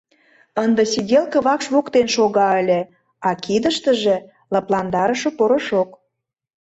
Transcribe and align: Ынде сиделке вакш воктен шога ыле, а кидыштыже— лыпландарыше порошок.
Ынде 0.63 0.83
сиделке 0.93 1.37
вакш 1.45 1.65
воктен 1.73 2.07
шога 2.15 2.49
ыле, 2.61 2.81
а 3.27 3.29
кидыштыже— 3.43 4.17
лыпландарыше 4.53 5.29
порошок. 5.37 5.89